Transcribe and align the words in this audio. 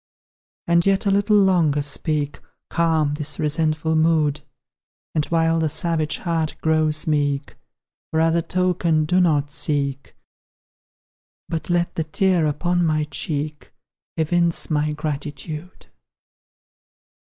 And 0.65 0.83
yet 0.83 1.05
a 1.05 1.11
little 1.11 1.37
longer 1.37 1.83
speak, 1.83 2.39
Calm 2.71 3.13
this 3.13 3.37
resentful 3.39 3.95
mood; 3.95 4.41
And 5.13 5.25
while 5.27 5.59
the 5.59 5.69
savage 5.69 6.17
heart 6.17 6.55
grows 6.59 7.05
meek, 7.05 7.55
For 8.09 8.19
other 8.19 8.41
token 8.41 9.05
do 9.05 9.21
not 9.21 9.51
seek, 9.51 10.15
But 11.47 11.69
let 11.69 11.93
the 11.93 12.03
tear 12.03 12.47
upon 12.47 12.83
my 12.83 13.03
cheek 13.11 13.71
Evince 14.17 14.71
my 14.71 14.91
gratitude! 14.93 15.85